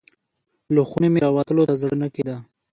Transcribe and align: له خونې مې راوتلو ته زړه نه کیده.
له 0.73 0.81
خونې 0.89 1.07
مې 1.13 1.19
راوتلو 1.25 1.67
ته 1.69 1.75
زړه 1.81 1.95
نه 2.03 2.07
کیده. 2.15 2.35